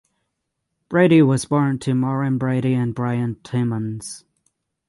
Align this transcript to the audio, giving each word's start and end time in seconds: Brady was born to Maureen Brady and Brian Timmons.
Brady 0.89 1.21
was 1.21 1.45
born 1.45 1.77
to 1.77 1.93
Maureen 1.93 2.39
Brady 2.39 2.73
and 2.73 2.95
Brian 2.95 3.35
Timmons. 3.43 4.25